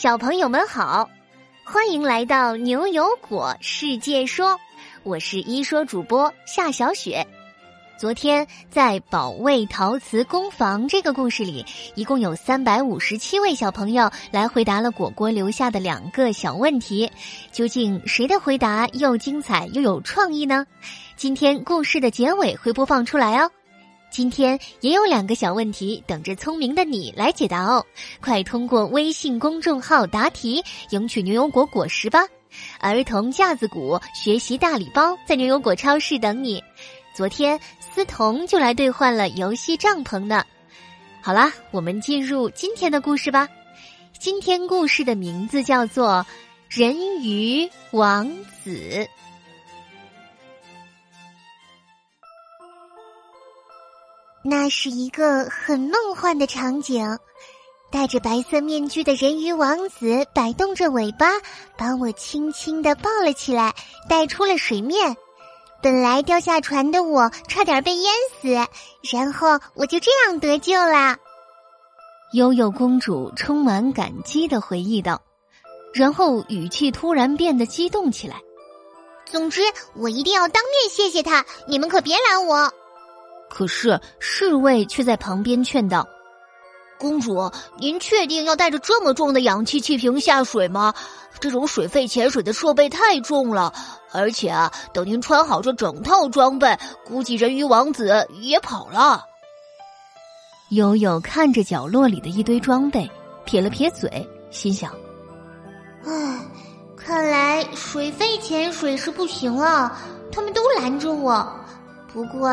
[0.00, 1.10] 小朋友们好，
[1.64, 4.56] 欢迎来到牛油果世界说，
[5.02, 7.26] 我是一说主播夏小雪。
[7.98, 11.66] 昨天在保卫陶瓷工坊这个故事里，
[11.96, 17.10] 一共有三百五十七位小朋友来回答了果果留下的两个小问题，
[17.50, 20.64] 究竟谁的回答又精彩又有创意呢？
[21.16, 23.50] 今天故事的结尾会播放出来哦。
[24.10, 27.84] 今天也有两个小问题等着聪明的你来解答哦，
[28.20, 32.20] 快通过微信公众号答题，赢取牛油果果实吧！
[32.80, 36.62] 儿童架子鼓学习大礼包在牛油果超市等你。
[37.14, 40.44] 昨天思彤就来兑换了游戏帐篷呢。
[41.20, 43.48] 好啦，我们进入今天的故事吧。
[44.18, 46.26] 今天故事的名字叫做
[46.80, 48.26] 《人鱼王
[48.64, 48.70] 子》。
[54.42, 57.18] 那是一个很梦幻的场景，
[57.90, 61.32] 戴着白色面具的人鱼王子摆动着尾巴，
[61.76, 63.74] 把我轻轻的抱了起来，
[64.08, 65.16] 带出了水面。
[65.82, 68.48] 本来掉下船的我，差点被淹死，
[69.12, 71.16] 然后我就这样得救了。
[72.32, 75.22] 悠悠公主充满感激的回忆道，
[75.92, 78.40] 然后语气突然变得激动起来。
[79.24, 79.62] 总之，
[79.94, 82.72] 我一定要当面谢谢他，你们可别拦我。
[83.48, 86.06] 可是侍卫却在旁边劝道
[86.98, 90.94] ：“公主，您确定要带着这么重的氧气气瓶下水吗？
[91.40, 93.72] 这种水肺潜水的设备太重了，
[94.12, 99.24] 而且啊，等您穿好这整套装备，估计人鱼王子也跑了。”
[100.70, 103.10] 悠悠看着角落里的一堆装备，
[103.44, 104.92] 撇了撇嘴，心想
[106.04, 106.40] ：“唉，
[106.96, 109.96] 看来水肺潜水是不行了，
[110.30, 111.48] 他们都拦着我。”
[112.12, 112.48] 不过，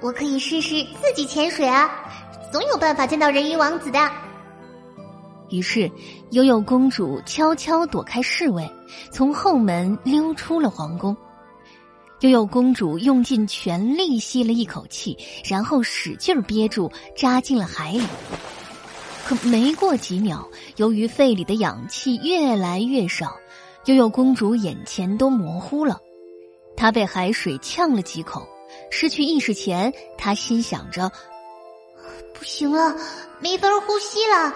[0.00, 1.90] 我可以试试自己潜水啊，
[2.50, 3.98] 总有办法见到人鱼王子的。
[5.50, 5.90] 于是，
[6.30, 8.68] 悠悠公主悄悄躲开侍卫，
[9.12, 11.16] 从后门溜出了皇宫。
[12.20, 18.02] 悠悠公主用尽全力吸了一口气，然后使劲憋住，扎进了海里。
[19.26, 23.36] 可没过几秒，由于肺里的氧气越来越少，
[23.84, 25.98] 悠悠公主眼前都模糊了。
[26.76, 28.48] 她被海水呛了几口。
[28.90, 31.10] 失去意识前，他心想着
[32.32, 32.96] ：“不行了，
[33.40, 34.54] 没法呼吸了，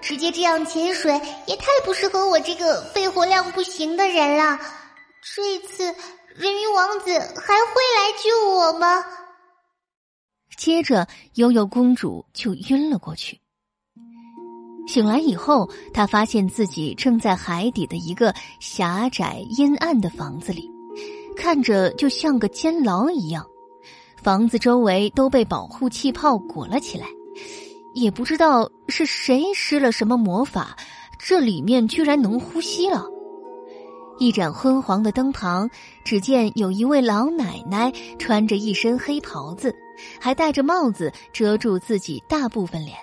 [0.00, 1.12] 直接这样潜水
[1.46, 4.58] 也太不适合我这个肺活量不行的人了。
[5.34, 5.84] 这次
[6.34, 9.04] 人鱼王子还会来救我吗？”
[10.56, 13.40] 接着，悠悠公主就晕了过去。
[14.86, 20.70] 醒来以后，她发现自己正在海底的一个狭窄阴暗的房子里，
[21.36, 23.44] 看着就像个监牢一样。
[24.24, 27.06] 房子周围都被保护气泡裹了起来，
[27.92, 30.74] 也不知道是谁施了什么魔法，
[31.18, 33.04] 这里面居然能呼吸了。
[34.18, 35.68] 一盏昏黄的灯旁，
[36.04, 39.74] 只见有一位老奶奶穿着一身黑袍子，
[40.18, 42.96] 还戴着帽子遮住自己大部分脸。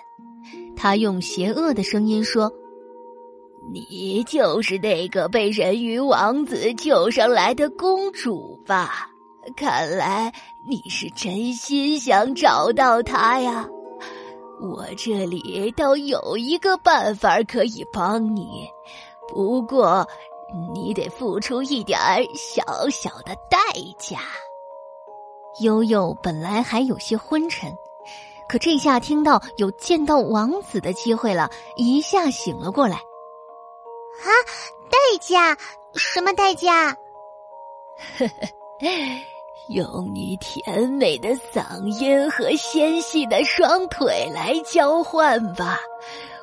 [0.74, 2.52] 她用邪恶的声音说
[3.72, 9.08] ：“你就是那个被人鱼王子救上来的公主吧？”
[9.56, 10.32] 看来
[10.64, 13.68] 你是真心想找到他呀！
[14.60, 18.68] 我这里倒有一个办法可以帮你，
[19.26, 20.06] 不过
[20.72, 21.98] 你得付出一点
[22.34, 23.58] 小小的代
[23.98, 24.20] 价。
[25.60, 27.76] 悠悠本来还有些昏沉，
[28.48, 32.94] 可这下听到有见到王子的机会了，一下醒了过来。
[32.96, 34.28] 啊，
[34.88, 35.58] 代价？
[35.94, 36.96] 什么代价？
[38.16, 38.61] 呵呵。
[39.68, 45.78] 用你甜美的嗓音和纤细的双腿来交换吧，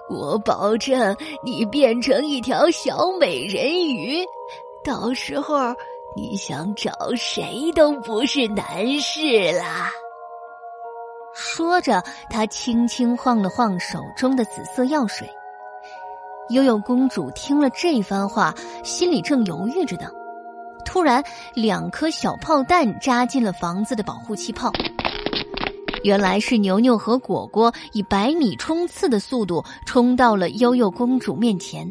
[0.09, 4.25] 我保证你变成一条小美人鱼，
[4.83, 5.75] 到时候
[6.15, 9.91] 你想找谁都不是难事啦。
[11.33, 15.29] 说着，他轻轻晃了晃手中的紫色药水。
[16.49, 20.09] 悠悠公主听了这番话，心里正犹豫着呢。
[20.91, 24.71] 突然，两颗小炮弹扎进了房子的保护气泡。
[26.03, 31.89] 原来是牛牛和果果以百米冲刺的速度冲到了悠悠公主面前。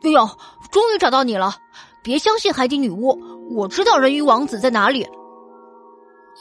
[0.00, 0.26] 悠悠，
[0.72, 1.56] 终于找到你了！
[2.02, 3.20] 别相信海底女巫，
[3.50, 5.06] 我知道人鱼王子在哪里。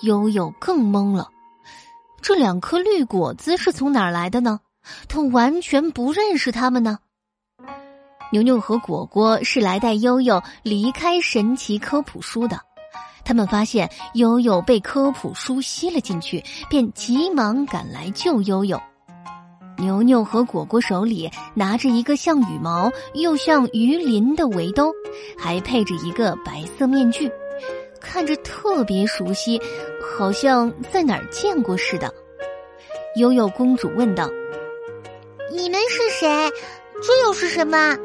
[0.03, 1.27] 悠悠更懵了，
[2.21, 4.61] 这两颗绿果子是从哪儿来的呢？
[5.09, 6.99] 他完全不认识他们呢。
[8.33, 12.59] 牛牛和果果是来带悠悠离开神奇科普书的，
[13.23, 18.81] 他们发现悠悠被科普书吸了进去，便急忙赶来救悠悠。
[19.77, 24.91] 牛牛和果果手里拿着一个像羽毛又像鱼鳞的围兜，
[25.37, 27.31] 还配着一个白色面具，
[28.01, 29.61] 看着特别熟悉，
[30.17, 32.11] 好像在哪儿见过似的。
[33.15, 34.27] 悠悠公主问道
[35.53, 36.49] ：“你们是谁？
[37.03, 37.95] 这又是什么？”“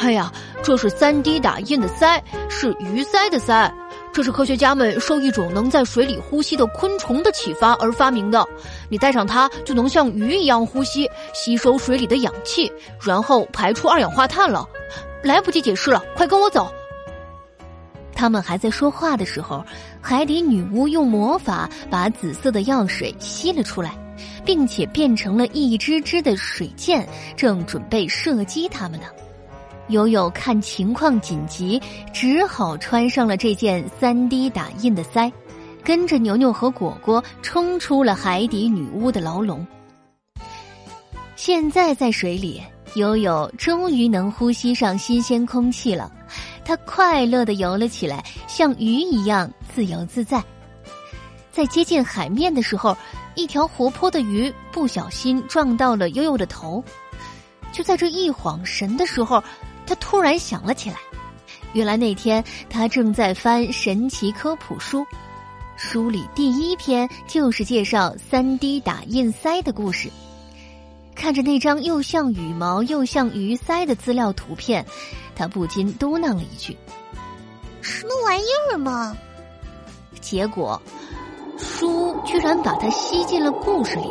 [0.00, 0.32] 哎呀，
[0.62, 2.18] 这是三 D 打印的鳃，
[2.48, 3.70] 是鱼鳃的鳃。
[4.12, 8.42] 这是科学家们受一种能在水里呼吸的昆虫的启发而发明的。
[8.88, 14.66] 你戴上它，就能像鱼一样呼吸，吸收水里的氧气，然后排出二氧化碳了。
[15.22, 16.72] 来不及解释了，快跟我走。”
[18.16, 19.62] 他们还在说话的时候，
[20.00, 23.94] 海底女巫用魔法把紫色的药水吸了出来，
[24.46, 27.06] 并且变成了一只只的水箭，
[27.36, 29.06] 正准备射击他们呢。
[29.90, 31.80] 悠悠看情况紧急，
[32.12, 35.30] 只好穿上了这件三 D 打印的腮，
[35.84, 39.66] 跟着牛牛和果果冲出了海底女巫的牢笼。
[41.36, 42.62] 现在在水里，
[42.94, 46.10] 悠悠终于能呼吸上新鲜空气了。
[46.64, 50.42] 他快乐的游了起来，像鱼一样自由自在。
[51.50, 52.96] 在接近海面的时候，
[53.34, 56.82] 一条活泼的鱼不小心撞到了悠悠的头。
[57.72, 59.42] 就在这一晃神的时候，
[59.90, 60.96] 他突然想了起来，
[61.72, 65.04] 原来那天他正在翻神奇科普书，
[65.76, 70.08] 书里第一篇就是介绍三 D 打印塞的故事。
[71.16, 74.86] 看着那张又像羽毛又像鱼鳃的资料图片。
[75.34, 76.76] 他不禁嘟囔了一句
[77.82, 79.16] ：“什么玩意儿嘛！”
[80.22, 80.80] 结果，
[81.58, 84.08] 书居然把他吸进了故事里，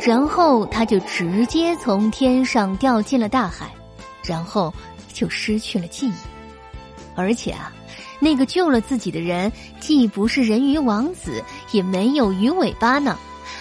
[0.00, 3.74] 然后他就直接从天上掉进了大海，
[4.22, 4.72] 然后
[5.12, 6.14] 就失去了记忆。
[7.14, 7.72] 而且啊，
[8.18, 11.42] 那个救了自己的人，既不是人鱼王子，
[11.72, 13.18] 也没有鱼尾巴呢，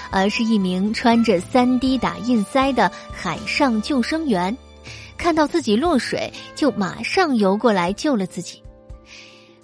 [0.09, 4.57] 而是一名穿着三 D 打印鳃的海上救生员。
[5.17, 8.63] 看到自己落水，就马上游过来救了自己。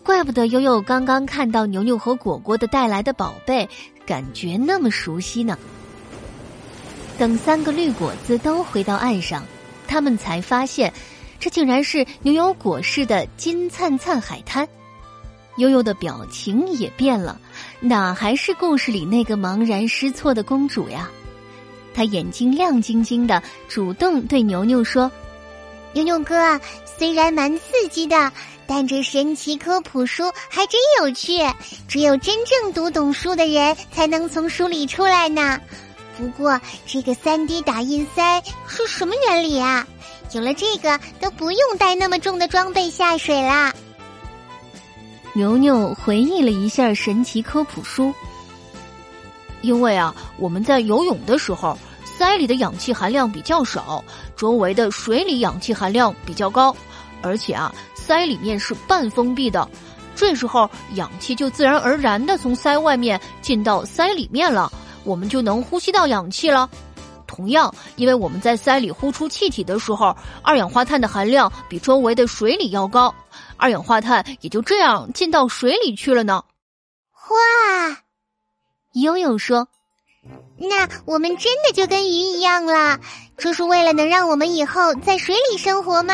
[0.04, 3.68] 怪不得悠悠刚刚看到牛牛和果果的带来的宝贝，
[4.06, 5.57] 感觉那么熟悉呢。
[7.18, 9.44] 等三个绿果子都回到岸上，
[9.88, 10.94] 他们才发现，
[11.39, 14.68] 这竟然是牛油果似的金灿灿海滩。
[15.57, 17.39] 悠悠的表情也变了，
[17.80, 21.10] 哪还是故事里那个茫然失措的公主呀？
[21.95, 25.12] 她眼睛亮晶晶的，主动对牛牛说。
[25.94, 28.31] 牛牛哥，虽然蛮刺激的，
[28.68, 31.39] 但这神奇科普书还真有趣。
[31.88, 35.60] 只有真正读懂书的人才能从书里出来呢。
[36.17, 39.85] 不过，这个三 D 打印塞是什么原理啊？
[40.33, 43.73] 有了这个，都不用带那么重的装备下水啦。
[45.33, 48.13] 牛牛回忆了一下神奇科普书，
[49.61, 51.77] 因为啊，我们在游泳的时候。
[52.19, 54.03] 鳃里的氧气含量比较少，
[54.35, 56.75] 周围的水里氧气含量比较高，
[57.21, 59.69] 而且啊，鳃里面是半封闭的，
[60.15, 64.71] 这时候氧气就自然而然的从鳃外面进到鳃里面了，
[65.07, 66.69] 我们就能呼吸到氧气了。
[67.25, 73.13] 同样，因为我们在鳃里呼出气体的时候，二氧化碳的含量比周围的水里要高，
[73.57, 76.44] 二氧化碳也就这样进到水里去了呢。
[77.30, 77.98] 哇，
[78.94, 79.68] 悠悠说。
[80.57, 83.00] 那我们真的就跟鱼一样了？
[83.38, 86.13] 这是为了能让我们以后在水里生活吗？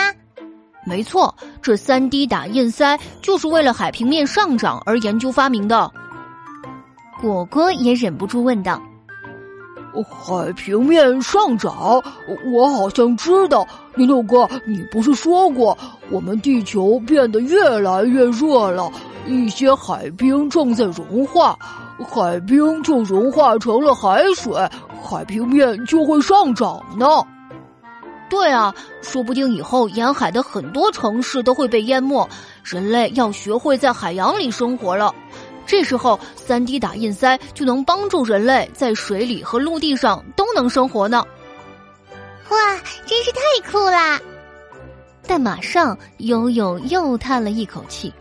[0.85, 5.89] 没错，这三 D 打印鳃就是为了海平面上涨而研究发明的。
[7.21, 8.81] 果果也忍不住问道
[10.01, 12.01] ：“海平面上涨？
[12.53, 15.77] 我好像知道，牛牛哥，你不是说过
[16.09, 18.91] 我们地球变得越来越热了，
[19.27, 21.57] 一些海冰正在融化。”
[22.09, 24.51] 海冰就融化成了海水，
[25.01, 27.05] 海平面就会上涨呢。
[28.29, 28.73] 对啊，
[29.03, 32.27] 说不定以后沿海的很多城市都会被淹没，
[32.63, 35.13] 人类要学会在海洋里生活了。
[35.65, 41.25] 这时候，三 D 打印塞就能帮助人类在水里和陆地上都能生活呢。
[42.49, 43.39] 哇，真是太
[43.71, 44.19] 酷啦！
[45.25, 48.13] 但马上悠悠又叹了一口气。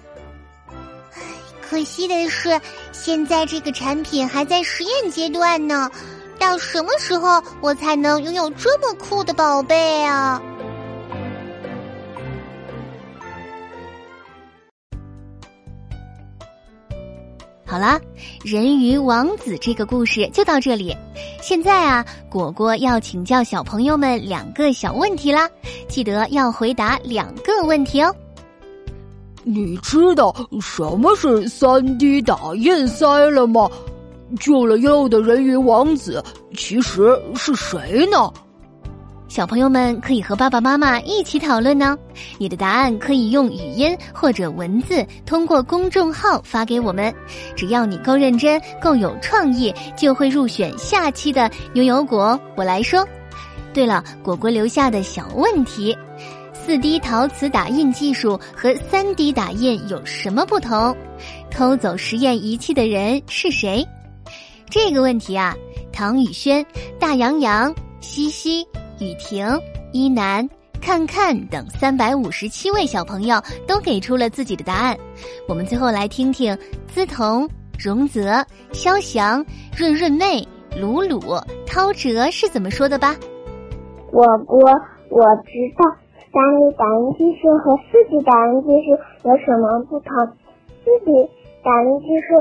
[1.60, 2.60] 可惜的是，
[2.92, 5.90] 现在这个产品还在实验阶段呢。
[6.38, 10.40] 到什么时候我才能拥有这么酷的宝贝啊？
[17.72, 17.98] 好啦，
[18.44, 20.94] 人鱼王子这个故事就到这里。
[21.40, 25.48] 现在啊，果果要请教小朋友们两个小问题啦，
[25.88, 28.14] 记得要回答两个问题哦。
[29.42, 33.70] 你知道什么是三 D 打印塞了吗？
[34.38, 36.22] 救了又的人鱼王子，
[36.54, 38.30] 其实是谁呢？
[39.32, 41.96] 小朋友们可以和爸爸妈妈一起讨论呢。
[42.36, 47.10] 你的答案可以用语音或者文字通过公众号发给我们。
[47.56, 52.38] 只要你够认真、够有创意，就会入选下期的牛油果。
[52.56, 53.08] 我来说。
[53.72, 55.96] 对了，果果留下的小问题：
[56.52, 60.94] 四 D 陶瓷打印技术和三 D 打印有什么不同？
[61.50, 63.82] 偷走实验仪器的人是谁？
[64.68, 65.56] 这个问题啊，
[65.90, 66.62] 唐宇轩、
[67.00, 68.68] 大洋洋、西西。
[69.02, 69.44] 雨婷、
[69.92, 70.48] 一楠、
[70.80, 74.96] 看看等三百五十七位小朋友都给出了自己的答案，
[75.48, 76.56] 我们最后来听听
[76.86, 79.44] 资彤、荣泽、肖翔、
[79.76, 80.46] 润润妹、
[80.80, 81.20] 鲁鲁、
[81.66, 83.16] 涛哲是怎么说的吧。
[84.12, 84.60] 我我
[85.10, 85.90] 我知道
[86.30, 88.96] 三 D 打印技术和四 D 打印技术
[89.28, 90.14] 有什么不同，
[90.84, 91.10] 四 D
[91.64, 92.38] 打印技术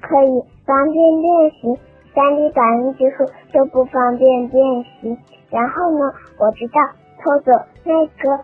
[0.00, 1.80] 可以方便练习。
[2.14, 4.62] 三 d 打印技术就不方便变
[5.00, 5.16] 形
[5.50, 6.80] 然后呢我知道
[7.22, 7.52] 偷走
[7.84, 8.42] 那个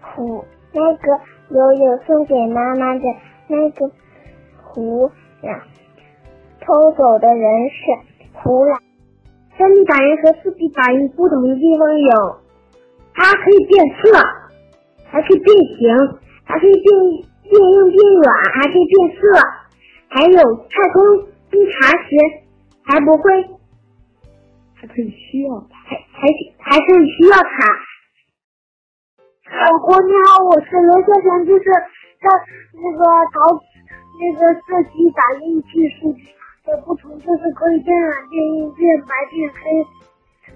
[0.00, 3.04] 壶那个悠悠送给妈妈的
[3.48, 3.90] 那个
[4.62, 5.10] 壶
[6.60, 8.78] 偷走的人是胡蓝
[9.58, 12.36] 三 d 打印和四 d 打印不同的地方有
[13.14, 14.18] 它可以变色
[15.04, 16.84] 还可以变形还可以变
[17.42, 19.20] 变硬变软还可以变色
[20.08, 21.02] 还有太空
[21.50, 22.41] 侦察时
[22.92, 23.22] 还不会。
[24.74, 27.48] 还可以需要它，还还还是需要它。
[29.48, 31.64] 老公你好，我是刘先生，就是
[32.20, 32.28] 在
[32.74, 33.00] 那个
[33.32, 33.56] 陶
[34.20, 36.12] 那个四 D 打印技术
[36.66, 39.64] 的不同，就是可以变软变硬变白变黑。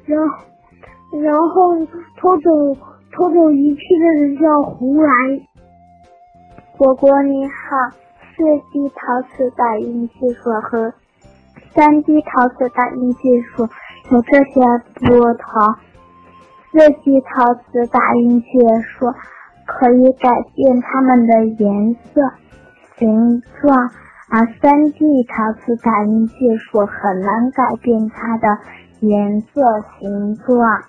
[0.04, 0.44] 然后
[1.22, 1.86] 然后
[2.18, 2.50] 偷走
[3.12, 5.10] 偷走仪器的人叫胡来。
[6.76, 7.96] 果果你好，
[8.36, 10.92] 四 D 陶瓷打印技术和
[11.76, 13.68] 三 D 陶瓷打印技术。
[14.10, 14.60] 有这些
[14.94, 15.74] 不同，
[16.72, 18.48] 四 D 陶瓷打印技
[18.82, 19.12] 术
[19.66, 22.22] 可以改变它们的颜色、
[22.96, 23.90] 形状，
[24.30, 28.58] 而三 D 陶瓷打印技术很难改变它的
[29.00, 29.62] 颜色、
[29.98, 30.82] 形状。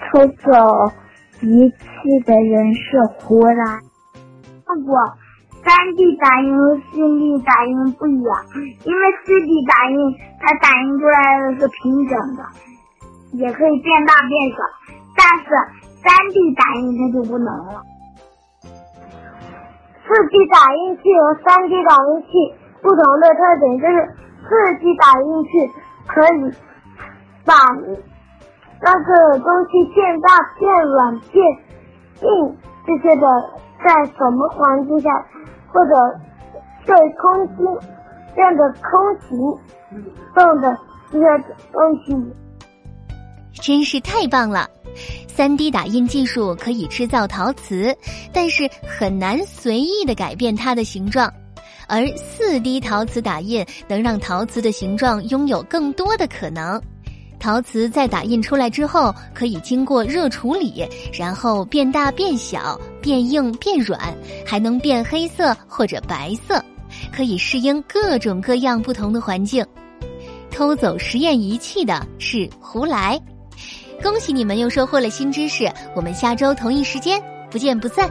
[0.00, 0.92] 偷走
[1.42, 3.80] 仪器的人是胡来。
[4.64, 4.94] 不，
[5.64, 8.36] 三 D 打印和四 D 打印不一样，
[8.84, 12.42] 因为四 D 打印它打印出来的是平整的，
[13.32, 14.56] 也可以变大变小，
[15.16, 15.44] 但是
[16.02, 17.82] 三 D 打印它就不能了。
[18.62, 24.08] 四 D 打印器和三 D 打印器不同的特点就是，
[24.48, 25.50] 四 D 打印器
[26.06, 26.54] 可以
[27.44, 27.52] 把
[28.80, 31.44] 那个东西变大、变软、变
[32.22, 33.26] 硬这些的，
[33.84, 35.10] 在什么环境下。
[35.72, 36.20] 或者
[36.86, 37.86] 对空气
[38.34, 39.36] 变得空气
[40.34, 40.76] 动的
[41.10, 41.26] 这些
[41.72, 44.68] 东西，真是太棒了！
[45.26, 47.96] 三 D 打印技术可以制造陶瓷，
[48.32, 51.32] 但是很难随意的改变它的形状，
[51.86, 56.80] 而四 D 陶瓷打印能让陶瓷的形状拥有更多的可能。
[57.38, 60.84] 陶瓷在打印出来之后，可以经过热处理，
[61.16, 62.76] 然后变大、变小、
[63.08, 63.98] 变硬、变软，
[64.44, 66.62] 还能变黑色或者白色，
[67.10, 69.64] 可以适应各种各样不同的环境。
[70.50, 73.18] 偷走实验仪器的是胡来，
[74.02, 75.72] 恭喜你们又收获了新知识。
[75.96, 77.18] 我们下周同一时间
[77.50, 78.10] 不见不散。